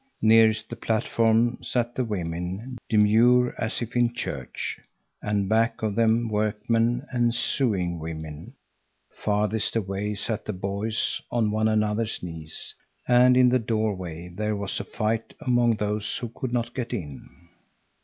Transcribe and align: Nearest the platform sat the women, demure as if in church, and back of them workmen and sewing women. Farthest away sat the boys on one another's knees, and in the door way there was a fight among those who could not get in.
Nearest 0.23 0.67
the 0.67 0.75
platform 0.75 1.59
sat 1.61 1.93
the 1.93 2.03
women, 2.03 2.79
demure 2.89 3.53
as 3.59 3.83
if 3.83 3.95
in 3.95 4.15
church, 4.15 4.79
and 5.21 5.47
back 5.47 5.83
of 5.83 5.93
them 5.93 6.27
workmen 6.27 7.05
and 7.11 7.35
sewing 7.35 7.99
women. 7.99 8.55
Farthest 9.13 9.75
away 9.75 10.15
sat 10.15 10.43
the 10.45 10.53
boys 10.53 11.21
on 11.29 11.51
one 11.51 11.67
another's 11.67 12.23
knees, 12.23 12.73
and 13.07 13.37
in 13.37 13.49
the 13.49 13.59
door 13.59 13.93
way 13.95 14.27
there 14.35 14.55
was 14.55 14.79
a 14.79 14.83
fight 14.83 15.35
among 15.39 15.75
those 15.75 16.17
who 16.17 16.29
could 16.29 16.51
not 16.51 16.73
get 16.73 16.93
in. 16.93 17.29